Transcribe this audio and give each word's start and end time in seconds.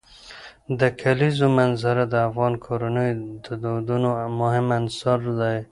د 0.79 0.81
کلیزو 1.01 1.47
منظره 1.57 2.03
د 2.09 2.15
افغان 2.27 2.53
کورنیو 2.65 3.21
د 3.45 3.47
دودونو 3.63 4.09
مهم 4.41 4.67
عنصر 4.79 5.19
دی. 5.39 5.57